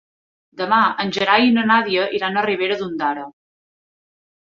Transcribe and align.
Demà 0.61 0.79
en 1.03 1.13
Gerai 1.17 1.45
i 1.49 1.53
na 1.59 1.67
Nàdia 1.73 2.09
iran 2.21 2.43
a 2.43 2.47
Ribera 2.49 2.81
d'Ondara. 2.83 3.31